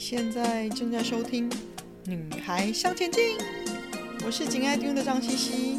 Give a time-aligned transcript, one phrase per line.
[0.00, 1.48] 现在正在收听
[2.06, 3.38] 《女孩向前进》，
[4.24, 5.78] 我是紧爱听的张茜茜，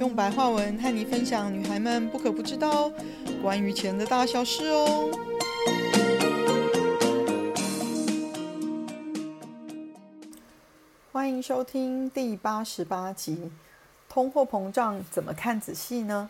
[0.00, 2.90] 用白话文和你分享女孩们不可不知道
[3.40, 5.08] 关于钱的大小事哦。
[11.12, 13.52] 欢迎收听第八十八集：
[14.08, 16.28] 通货膨胀怎么看仔细呢？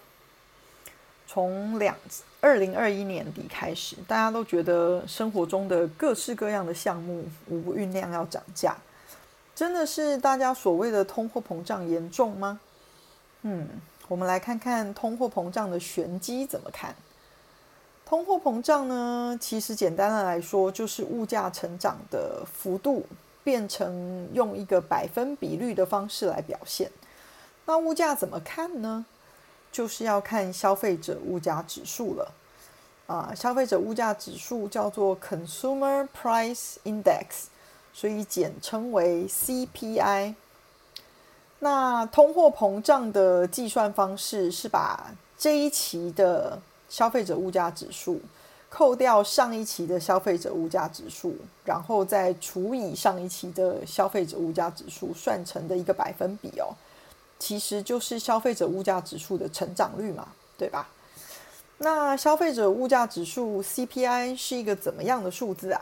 [1.33, 1.95] 从两
[2.41, 8.77] 二零二一年底开始，大家都觉得生活中的各式各样的项目无不酝酿要涨价，
[9.54, 12.59] 真的是大家所谓的通货膨胀严重吗？
[13.43, 13.68] 嗯，
[14.09, 16.93] 我们来看看通货膨胀的玄机怎么看。
[18.04, 23.07] 通货膨胀呢，其实简单的来说，就是物价成长的幅度
[23.45, 26.90] 变成用一个百分比率的方式来表现。
[27.67, 29.07] 那物价怎么看呢？
[29.73, 32.33] 就是要看消费者物价指数了，
[33.06, 37.47] 啊，消费者物价指数叫做 Consumer Price Index，
[37.93, 40.35] 所以简称为 CPI。
[41.61, 48.21] 那通货膨胀的计算方式是把这一期的消费者物价指数
[48.71, 56.75] 扣掉上一期的消费者物价指数，然后再除以上一期的消费者物价指数，算成的一个百分比哦。
[57.41, 60.89] 其实就是消费者物价指数的成长率嘛，对吧？
[61.79, 65.81] 那消费者物价指数 CPI 是一个怎么样的数字啊？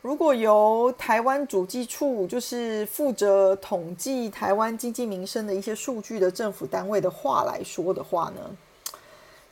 [0.00, 8.50] 如果由台湾主计处，就是负责统计台湾经济民生的一些数据的政府单位的话来说的话呢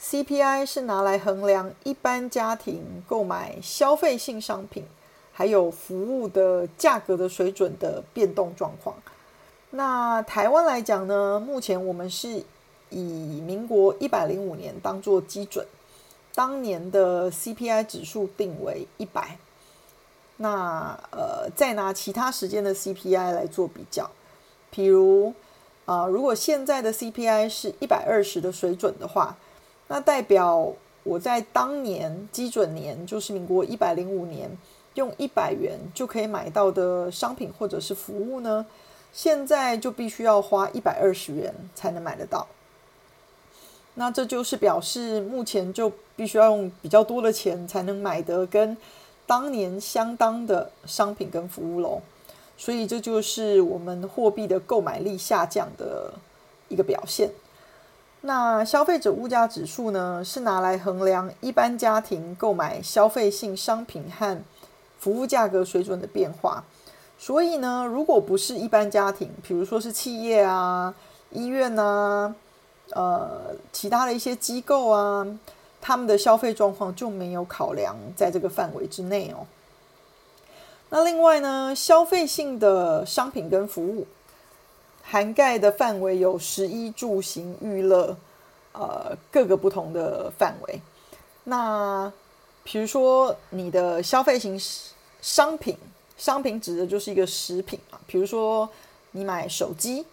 [0.03, 4.85] ，CPI 是拿来衡量一般家庭购买消费性商品
[5.31, 8.97] 还有服务的价格的水准的变动状况。
[9.71, 12.43] 那台湾来讲呢，目前我们是
[12.91, 15.65] 以民国一百零五年当做基准，
[16.35, 19.39] 当年的 CPI 指数定为一百。
[20.39, 24.11] 那呃，再拿其他时间的 CPI 来做比较，
[24.75, 25.35] 譬如
[25.85, 29.37] 啊、如果现在的 CPI 是一百二十的水准的话，
[29.89, 34.51] 那代表我在当年基准年，就是民国一百零五年，
[34.95, 38.65] 用一百元就可以买到的商品或者是服务呢，
[39.13, 42.47] 现在就必须要花一百二十元才能买得到，
[43.95, 48.77] 那这就是表示目前就必须要用比较多的钱才能买得跟
[49.27, 52.01] 当年相当的商品跟服务喽，
[52.57, 56.15] 所以这就是我们货币的购买力下降的
[56.69, 57.31] 一个表现。
[58.23, 64.39] 那消费者物价指数呢，是拿来衡量一般家庭购买消费性商品和
[64.99, 66.63] 服务价格水准的变化。
[67.23, 70.95] 所以呢，如果不是一般家庭，比如说是企业啊、
[71.29, 72.35] 医院啊、
[72.93, 75.27] 呃，其他的一些机构啊，
[75.83, 79.45] 他们的消费状况就没有考量在这个范围之内哦。
[80.89, 84.07] 那另外呢，消费性的商品跟服务
[85.03, 88.17] 涵盖的范围有食衣住行娱乐，
[88.73, 90.81] 呃，各个不同的范围。
[91.45, 92.11] 那
[92.65, 94.59] 比如说你的消费型
[95.21, 95.77] 商品。
[96.21, 98.69] 商品指的就是一个食品啊，比如说
[99.13, 100.05] 你买手机，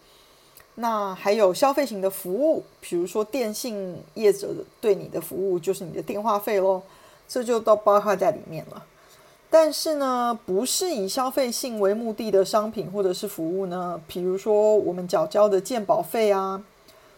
[0.76, 6.82] 那还有消费型的服务，比如说电信业者对你的服务就是你的电话费喽，
[7.28, 8.82] 这就都包括在里面了。
[9.50, 16.64] 但是呢，不是以消费性为目的的商品或者是服务呢，比如说我们缴交的健保费啊、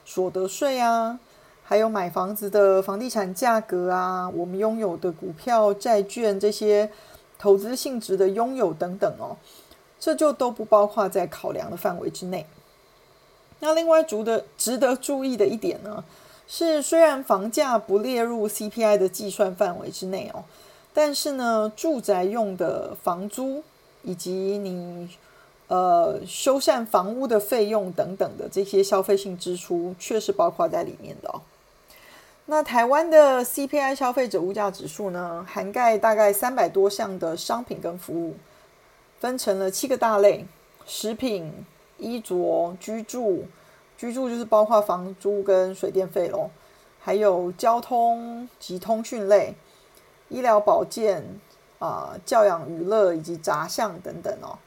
[0.04, 1.20] 所得税啊，
[1.64, 6.90] 还有买房子的房地产价格啊，我们拥有的股票、债券这些。
[7.40, 9.38] 投资性质的拥有等等哦，
[10.00, 12.46] 这就都不包括在考量的范围之内。
[13.62, 16.04] 那另外值得值得注意的一点呢，
[16.48, 20.44] 是虽然房价不列入 CPI 的计算范围之内哦，
[20.94, 23.64] 但是呢，住宅用的房租
[24.04, 25.10] 以及你
[25.68, 31.42] 呃修缮房屋的费用等等的这些消费性支出，却是包括在里面的哦。
[32.52, 38.36] 那台湾的 CPI 消费者物价指数呢，涵盖大概三百多项的商品跟服务，
[39.20, 40.44] 分成了七个大类：
[40.84, 41.54] 食品、
[42.00, 43.46] 衣着、居住，
[43.96, 46.50] 居住就是包括房租跟水电费喽，
[47.00, 49.54] 还有交通及通讯类、
[50.30, 51.24] 医疗保健
[51.78, 54.58] 啊、教养娱乐以及杂项等等哦。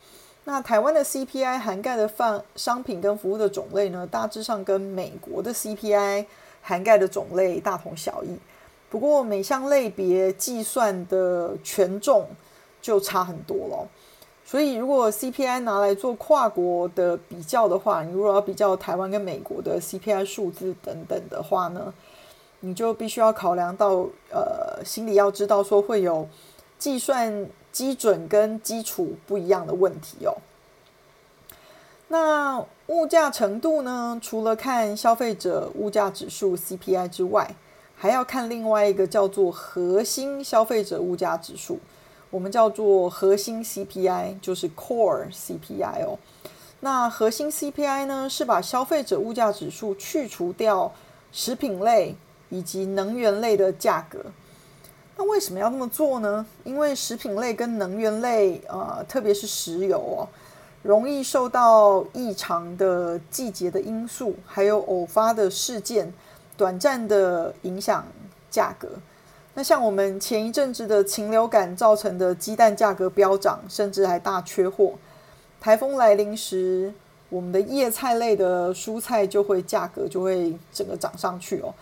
[0.44, 6.26] 那台湾的 CPI 涵盖的范商品跟服务的种类呢，大致上跟美国的 CPI。
[6.62, 8.38] 涵盖的种类大同小异，
[8.88, 12.26] 不过每项类别计算的权重
[12.81, 13.87] 就差很多了。
[14.44, 21.93] 所以，如果 CPI 拿来做跨国的比较的话，你如果要比较台湾跟美国的 CPI 数字等等的话呢，
[22.61, 26.29] 你就必须要考量到，呃，心里要知道说会有
[26.79, 30.37] 计算基准跟基础不一样的问题哦。
[32.12, 34.19] 那物价程度呢？
[34.20, 37.55] 除了看消费者物价指数 CPI 之外，
[37.97, 41.79] 还要看另外一个叫做核心消费者物价指数，
[42.29, 46.19] 我们叫做核心 CPI，就是 Core CPI 哦。
[46.81, 50.93] 那核心 CPI 呢，是把消费者物价指数去除掉
[51.32, 52.14] 食品类
[52.50, 54.19] 以及能源类的价格。
[55.17, 56.44] 那为什么要那么做呢？
[56.64, 60.29] 因为食品类跟能源类，呃，特别是石油哦。
[60.82, 66.12] 容易受到异常的季节的因素，还有偶发的事件，
[66.56, 68.05] 短暂的影响
[68.50, 68.88] 价格。
[69.55, 74.94] 那像我们前一阵子的禽流感造成的鸡蛋价格飙涨，甚至还大缺货。
[75.61, 76.93] 台风来临时，
[77.28, 81.73] 我们的叶菜类的蔬菜就会价格就会整个涨上去哦。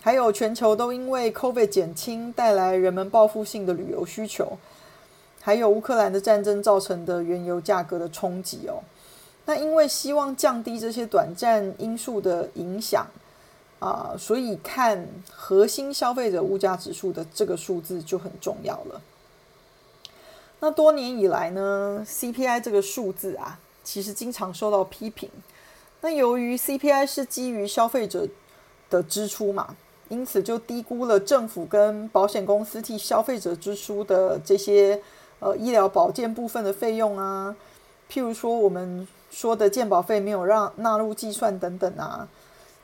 [0.00, 4.56] 还有全球都因为 COVID 减轻，带来人们报复性的旅游需求。
[5.48, 8.84] 还有乌克兰的战争造成的原油价格的冲击哦，
[9.46, 13.06] 那因为希望降低这些短暂因素的影响
[13.78, 19.00] 啊，所以看核心消费者物价指数的这个数字就很重要了。
[20.60, 25.30] 那多年以来呢，CPI 这个数字啊，其实经常受到批评。
[26.02, 28.28] 那由于 CPI 是基于消费者
[28.90, 29.74] 的支出嘛，
[30.10, 35.02] 因此就低估了政府跟保险公司替消费者支出的这些。
[35.40, 37.54] 呃，医疗保健部分的费用啊，
[38.10, 42.26] 譬如说我们说的健保费没有让纳入计算等等啊。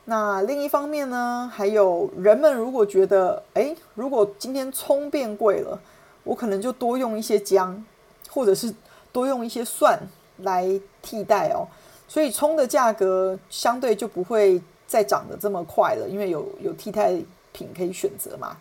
[0.05, 5.81] 那另一方面呢，还有人们如果觉得，诶，如果今天葱变贵了，
[6.23, 7.85] 我可能就多用一些姜，
[8.31, 8.73] 或者是
[9.11, 9.99] 多用一些蒜
[10.39, 10.69] 来
[11.01, 11.67] 替代哦。
[12.07, 17.15] 所以葱的价格相对就不会再涨得这么快了，因为有有替代
[17.53, 18.57] 品可以选择嘛。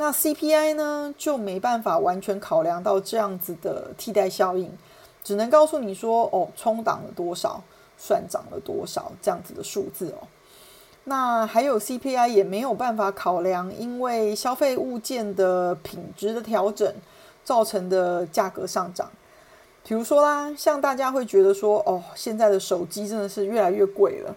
[0.00, 4.70] 那 CPI 呢，就没办法完全考量到这样子的替代效应，
[5.24, 7.60] 只能告诉你说，哦，冲挡了多少，
[7.96, 10.28] 算涨了多少这样子的数字哦。
[11.02, 16.94] 那还有 CPI 也没有办法考量，因为消费物件的品质的调整
[17.42, 19.10] 造成的价格上涨。
[19.82, 24.32] 比如说啦，像大家会觉得说，哦，现在的手机真的是越来越贵了。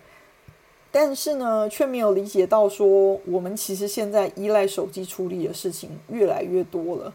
[0.94, 7.14] 但是呢，却没有理解到说，我们其实现在依赖手机处理的事情越来越多了。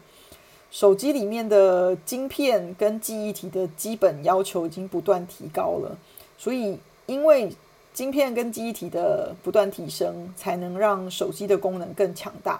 [0.71, 5.95] 手机里面的晶片跟记忆体的基本要求已经不断提高了，
[6.39, 7.51] 所以因为
[7.93, 12.59] 晶片跟记忆体的不断提升，才能让手机的功能更强大。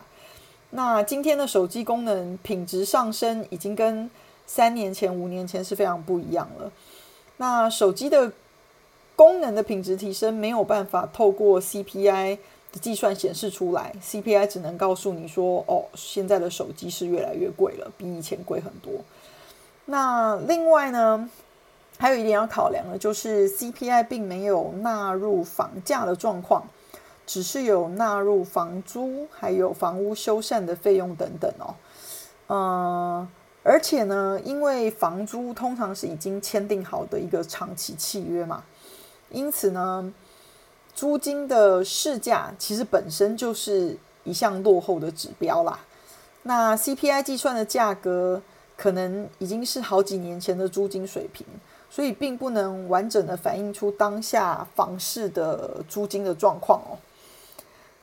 [0.69, 4.07] 那今天的手机功能品质上升，已经跟
[4.45, 6.71] 三年前、五年前是非常不一样了。
[7.37, 8.31] 那手机的。
[9.17, 12.37] 功能的品质提升没有办法透过 CPI
[12.71, 18.93] 的计算显示出来，CPI 只能告诉你说，哦，现在的手机是越来越贵了，比以前贵很多。
[19.85, 21.27] 那另外呢，
[21.97, 26.67] 还有一点要考量的，就是 CPI 并没有纳入房价的状况，
[27.25, 31.73] 只是有纳入房租还有房屋修缮的费用等等哦。
[32.49, 33.27] 嗯，
[33.63, 38.63] 而且呢，因为房租通常是已经签订好的一个长期契约嘛。
[39.29, 40.13] 因此呢，
[40.95, 45.79] 租金的市价其实本身就是一项落后的指标啦。
[46.43, 48.41] 那 CPI 计算的价格
[48.77, 51.45] 可能已经是好几年前的租金水平，
[51.89, 56.97] 所以并不能完整的反映出当下房市的租金的状况哦。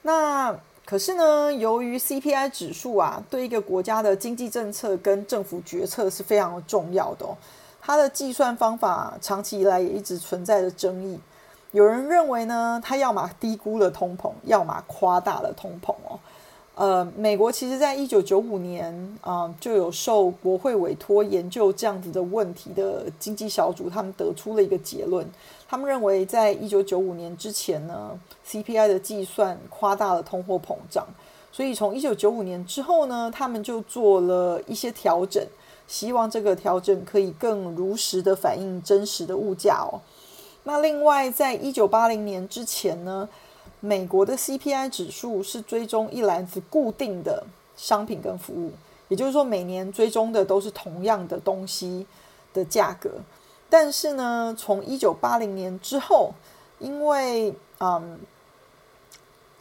[0.02, 7.34] 那可是呢，由于 CPI 指数啊，对一个国家的经济政策跟政府决策是非常重要的哦。
[7.86, 11.20] 它的计算方法长期以来也一直存在着争议。
[11.72, 16.18] 有人认为呢，它要么低估了通膨，要么夸大了通膨哦。
[16.76, 25.26] 呃，美国其实在一九九五年啊，就有受国会委托研究这样子的问题的经济小组，他们得出了一个结论。
[25.68, 31.06] 他们认为，在一九九五年之前呢，CPI 的计算夸大了通货膨胀，
[31.52, 35.44] 所以从一九九五年之后呢，他们就做了一些调整。
[35.86, 40.00] 希望这个调整可以更如实的反映真实的物价哦。
[40.64, 43.28] 那另外，在一九八零年之前呢，
[43.80, 47.44] 美国的 CPI 指数是追踪一篮子固定的
[47.76, 48.72] 商品跟服务，
[49.08, 52.06] 也就是说，每年追踪的都是同样的东西
[52.54, 53.10] 的价格。
[53.68, 56.32] 但是呢，从一九八零年之后，
[56.78, 58.18] 因为嗯，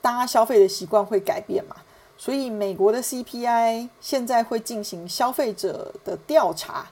[0.01, 1.75] 大家消费的习惯会改变嘛。
[2.23, 6.87] 所以，美国的 CPI 现在会进行消费者的调查，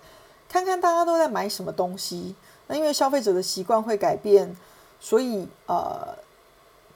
[0.50, 2.35] 看看大家都在买什么东西。
[2.67, 4.53] 那因为消费者的习惯会改变，
[5.00, 6.05] 所以呃，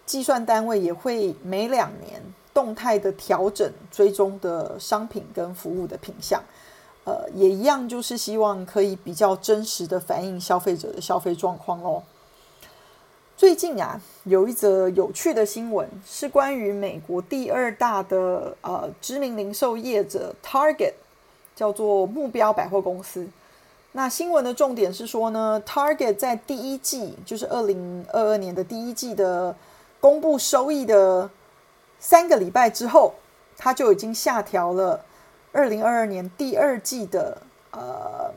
[0.05, 2.21] 计算单位也会每两年
[2.53, 6.43] 动态的调整追踪的商品跟服务的品项。
[7.05, 12.03] 呃，也一样，就是希望可以比较真实的反映消费者的消费状况哦。
[13.37, 20.93] 最近啊，有一则有趣的新闻，是关于美国第二大的呃知名零售业者 Target，
[21.53, 23.27] 叫做目标百货公司。
[23.91, 29.53] 那新闻的重点是说呢，Target 在第一季，就是二零二二年的第一季的
[29.99, 31.29] 公布收益的
[31.99, 33.15] 三个礼拜之后，
[33.57, 35.03] 它就已经下调了。
[35.51, 37.37] 二零二二年第二季的
[37.71, 38.33] 呃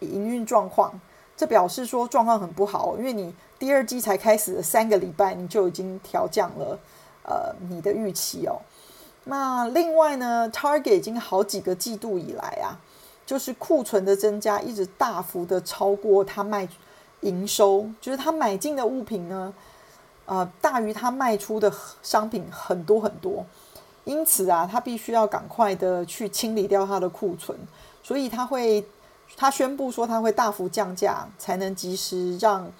[0.00, 1.00] 营运状况，
[1.42, 6.78] 这表示说状况很不好，因为你第二季才开始三个礼拜，你就已经调降了
[7.24, 8.62] 呃你的预期哦。
[9.24, 12.78] 那另外呢，Target 已经好几个季度以来啊，
[13.26, 16.68] 就是库存的增加一直大幅的超过他卖
[17.22, 19.52] 营收，就是他买进的物品呢，
[20.26, 21.72] 呃大于他卖出的
[22.04, 23.44] 商品很多很多。
[24.04, 27.58] 因此啊，他必须要赶快的去清理掉他的库存，
[28.00, 28.86] 所以他会，
[29.36, 32.70] 他宣布说他会大幅降价，才能及时让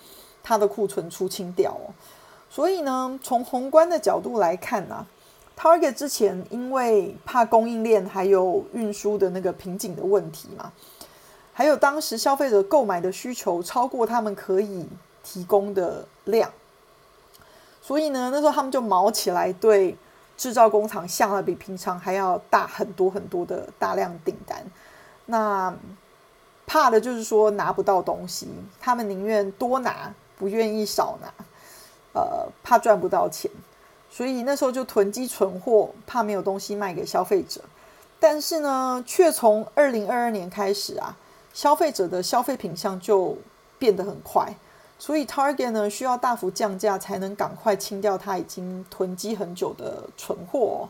[0.42, 1.76] 他的库存出清掉。
[2.48, 5.06] 所以呢，从宏观的角度来看呢，啊
[5.58, 10.72] ，Target 之前因为怕供应链还有运输的那个瓶颈的问题嘛，
[11.52, 14.86] 还有当时消费者购买的需求超过他们可以
[15.22, 16.50] 提供的量，
[17.80, 19.96] 所以呢，那时候他们就卯起来对。
[20.34, 24.64] 制造工厂下了比平常还要大很多很多的大量订单，
[25.26, 25.72] 那
[26.72, 28.48] 怕的就是说拿不到东西，
[28.80, 31.30] 他们宁愿多拿，不愿意少拿，
[32.14, 33.50] 呃，怕赚不到钱，
[34.10, 37.60] 所以那时候就囤积存货，怕没有东西卖给消费者。
[38.18, 41.14] 但是呢，却从二零二二年开始啊，
[41.52, 43.36] 消费者的消费品项就
[43.78, 44.54] 变得很快。
[44.98, 50.88] 所以 Target 呢，需要大幅降价才能赶快清掉他已经囤积很久的存货哦。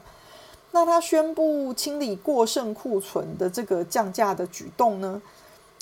[0.71, 5.21] 那他宣布清理过剩库存的这个降价的举动呢，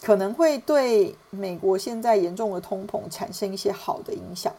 [0.02, 4.52] 可能会对美国现在严重的通膨产生一些好的影响，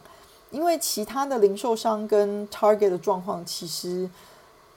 [0.50, 4.10] 因为其他的零售商跟 Target 的状况其实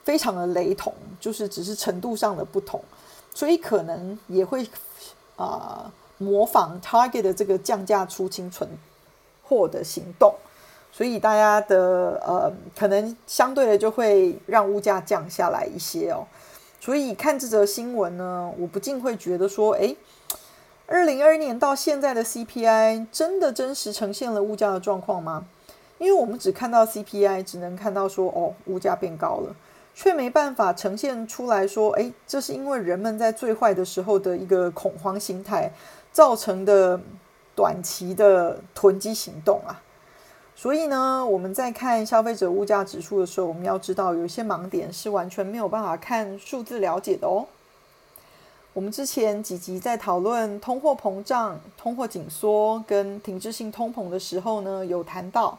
[0.03, 2.81] 非常的雷同，就是只是程度上的不同，
[3.33, 4.67] 所以可能也会
[5.35, 5.91] 啊。
[6.17, 8.69] 模仿 Target 的这个降价出清存
[9.43, 10.33] 货的行动，
[10.89, 16.25] 所以大家的呃，可能相对的就会让物价降下来一些哦。
[16.79, 19.93] 所以看这则新闻呢，我不禁会觉得说，哎，
[20.87, 25.45] 二零二一年到现在的 CPI 真的真实呈现了物价的状况吗？
[25.97, 29.55] 因为我们只看到 CPI，只能看到说，哦，物价变高了。
[29.95, 35.71] 却没办法呈现出来说，诶，这是因为人们在最坏的时候的一个恐慌心态
[36.11, 36.99] 造成的
[37.55, 39.81] 短期的囤积行动啊。
[40.53, 47.47] 所以呢，我们在看消费者物价指数的时候，我们要知道有一些盲点是完全没有办法看数字了解的哦。
[48.75, 55.57] 我们之前几集在讨论通货膨胀、通货紧缩跟停滞性通膨的时候呢，有谈到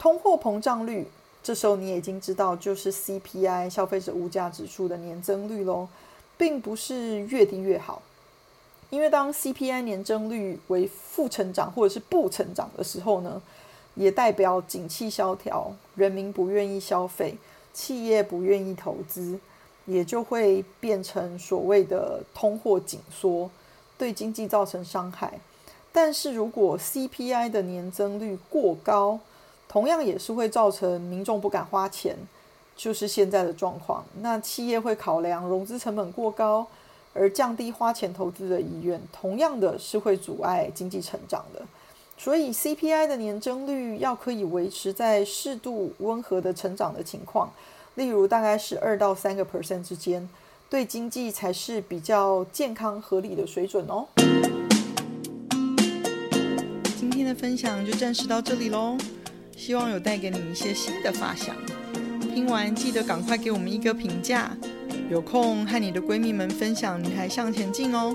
[0.00, 1.06] 通货膨胀率。
[1.44, 5.86] 这时候你已经知道，就是 CPI 消费者物价指数的年增率喽，
[6.36, 8.02] 并不是越低越好，
[8.90, 13.40] 因为当 CPI 年增率为负成长或者是不成长的时候呢，
[13.94, 17.38] 也代表景气萧条，人民不愿意消费，
[17.72, 19.38] 企业不愿意投资，
[19.88, 23.50] 也就会变成所谓的通货紧缩，
[23.96, 25.40] 对经济造成伤害。
[25.90, 29.18] 但是如果 CPI 的年增率过高，
[29.66, 32.14] 同样也是会造成民众不敢花钱，
[32.76, 34.04] 就是现在的状况。
[34.20, 36.66] 那企业会考量融资成本过高，
[37.14, 41.62] 而降低花钱投资的意愿，同样的是会阻碍经济成长的。
[42.18, 47.50] 所以 CPI 的年增率要可以维持在适度温和的成长的情况，
[47.98, 50.28] 例如大概是二到三个 percent 之间，
[50.70, 54.06] 对经济才是比较健康合理的水准哦。
[56.96, 58.96] 今天的分享就暂时到这里喽。
[59.56, 61.56] 希望有带给你一些新的发想。
[62.20, 64.56] 听完记得赶快给我们一个评价。
[65.10, 68.14] 有空和你的闺蜜们分享《女孩向前进》哦。